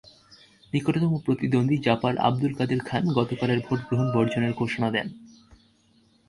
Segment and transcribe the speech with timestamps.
[0.73, 5.07] নিকটতম প্রতিদ্বন্দ্বী জাপার আবদুল কাদের খান গতকালের ভোট গ্রহণ বর্জনের ঘোষণা দেন।